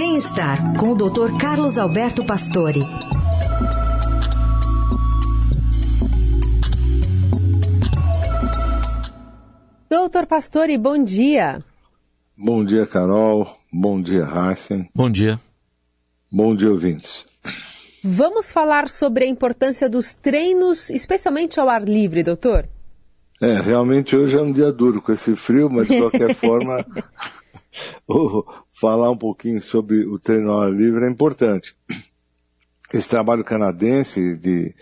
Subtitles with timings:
[0.00, 1.36] Bem-estar com o Dr.
[1.40, 2.82] Carlos Alberto Pastore.
[9.90, 11.58] Doutor Pastore, bom dia.
[12.36, 13.52] Bom dia, Carol.
[13.72, 14.88] Bom dia, Heisen.
[14.94, 15.40] Bom dia.
[16.30, 17.26] Bom dia, ouvintes.
[18.04, 22.68] Vamos falar sobre a importância dos treinos, especialmente ao ar livre, doutor?
[23.42, 26.86] É, realmente hoje é um dia duro com esse frio, mas de qualquer forma,
[28.80, 31.76] falar um pouquinho sobre o treino ao ar livre é importante.
[32.92, 34.74] Esse trabalho canadense de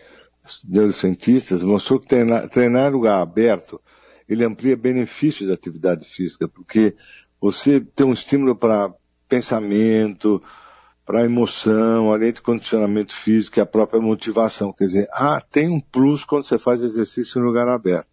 [0.64, 3.80] neurocientistas mostrou que treinar, treinar em lugar aberto,
[4.28, 6.94] ele amplia benefícios da atividade física, porque
[7.40, 8.92] você tem um estímulo para
[9.28, 10.42] pensamento,
[11.04, 14.72] para emoção, além do condicionamento físico e a própria motivação.
[14.72, 18.08] Quer dizer, ah, tem um plus quando você faz exercício em lugar aberto.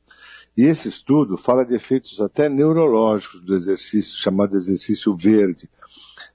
[0.56, 5.68] E esse estudo fala de efeitos até neurológicos do exercício, chamado exercício verde,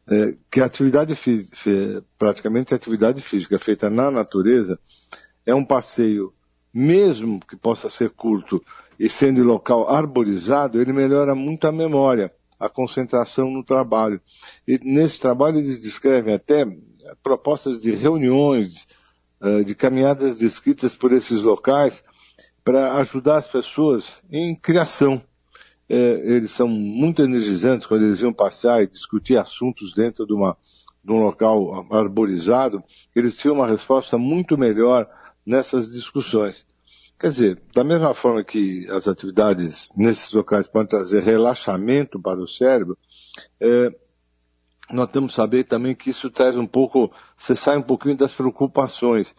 [0.08, 4.78] é, que a atividade física, praticamente a atividade física feita na natureza,
[5.47, 6.33] é um passeio,
[6.75, 8.62] mesmo que possa ser curto
[8.98, 14.20] e sendo em local arborizado, ele melhora muito a memória, a concentração no trabalho.
[14.66, 16.66] E nesse trabalho eles descrevem até
[17.22, 18.86] propostas de reuniões,
[19.41, 22.03] é, de caminhadas descritas por esses locais,
[22.69, 25.22] para ajudar as pessoas em criação.
[25.88, 30.55] É, eles são muito energizantes quando eles iam passear e discutir assuntos dentro de, uma,
[31.02, 32.84] de um local arborizado,
[33.16, 35.08] eles tinham uma resposta muito melhor
[35.47, 36.66] nessas discussões.
[37.19, 42.47] Quer dizer, da mesma forma que as atividades nesses locais podem trazer relaxamento para o
[42.47, 42.98] cérebro,
[43.58, 43.91] é,
[44.92, 48.34] nós temos que saber também que isso traz um pouco, você sai um pouquinho das
[48.34, 49.34] preocupações.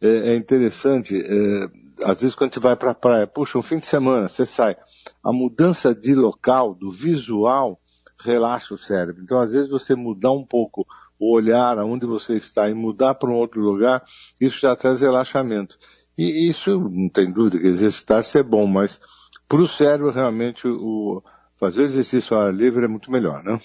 [0.00, 3.78] É, é interessante, é, às vezes quando você vai para a praia, puxa, um fim
[3.78, 4.76] de semana, você sai,
[5.22, 7.80] a mudança de local, do visual,
[8.22, 9.22] relaxa o cérebro.
[9.22, 10.86] Então, às vezes, você mudar um pouco
[11.18, 14.02] o olhar aonde você está e mudar para um outro lugar,
[14.40, 15.76] isso já traz relaxamento.
[16.16, 19.00] E isso, não tem dúvida, que exercitar-se é bom, mas
[19.48, 21.22] para o cérebro, realmente, o,
[21.56, 23.60] fazer exercício ao ar livre é muito melhor, né?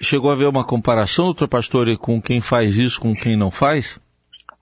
[0.00, 3.98] Chegou a haver uma comparação, doutor Pastore, com quem faz isso com quem não faz?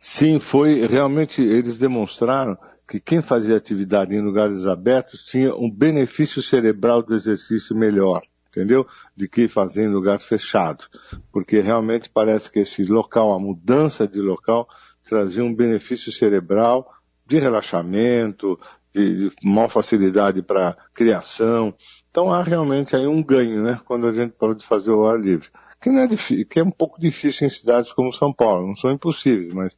[0.01, 6.41] Sim, foi, realmente, eles demonstraram que quem fazia atividade em lugares abertos tinha um benefício
[6.41, 8.87] cerebral do exercício melhor, entendeu?
[9.15, 10.85] De que fazer em lugar fechado.
[11.33, 14.69] Porque realmente parece que esse local, a mudança de local,
[15.03, 16.93] trazia um benefício cerebral
[17.27, 18.59] de relaxamento,
[18.95, 21.75] de, de maior facilidade para criação.
[22.11, 23.81] Então há realmente aí um ganho, né?
[23.85, 25.49] Quando a gente pode fazer o ar livre.
[25.81, 28.67] Que, é, que é um pouco difícil em cidades como São Paulo.
[28.67, 29.77] Não são impossíveis, mas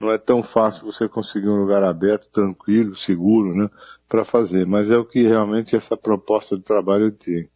[0.00, 3.68] não é tão fácil você conseguir um lugar aberto, tranquilo, seguro, né,
[4.08, 4.66] para fazer.
[4.66, 7.48] Mas é o que realmente essa proposta de trabalho tem.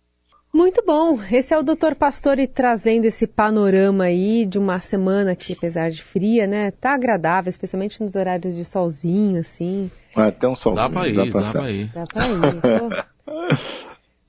[0.53, 1.19] Muito bom.
[1.31, 1.95] Esse é o Dr.
[1.99, 7.49] Pastore trazendo esse panorama aí de uma semana que, apesar de fria, né, tá agradável,
[7.49, 9.91] especialmente nos horários de solzinho, assim.
[10.15, 10.89] Ah, até um solzinho.
[10.89, 11.91] Dá pra ir, dá pra, dá pra ir.
[11.95, 13.59] Dá pra ir.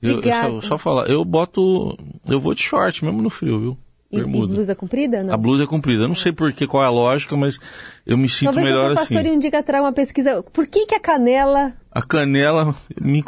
[0.00, 1.94] eu, eu só, só falar, eu boto,
[2.26, 3.78] eu vou de short mesmo no frio, viu?
[4.14, 5.22] E, e, blusa comprida?
[5.22, 5.34] Não?
[5.34, 6.02] A blusa é comprida.
[6.02, 7.58] Eu não sei por que, qual é a lógica, mas
[8.06, 9.14] eu me sinto Talvez melhor assim.
[9.14, 10.42] Talvez o um dia traga uma pesquisa.
[10.42, 11.72] Por que, que a canela...
[11.90, 13.22] A canela me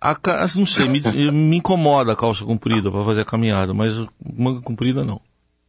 [0.00, 0.16] a,
[0.56, 1.00] não sei, me,
[1.32, 5.20] me incomoda a calça comprida para fazer a caminhada, mas manga comprida não.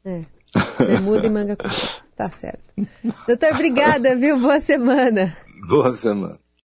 [0.04, 0.22] É.
[0.80, 2.04] Bermuda e manga comprida.
[2.16, 2.62] Tá certo.
[3.28, 4.40] Doutor, obrigada, viu?
[4.40, 5.36] Boa semana.
[5.68, 6.43] Boa semana.